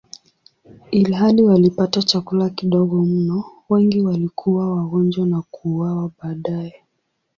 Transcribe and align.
Ilhali 0.91 1.41
walipata 1.43 2.01
chakula 2.01 2.49
kidogo 2.49 3.05
mno, 3.05 3.43
wengi 3.69 4.01
walikuwa 4.01 4.75
wagonjwa 4.75 5.25
na 5.27 5.41
kuuawa 5.41 6.11
baadaye. 6.21 6.83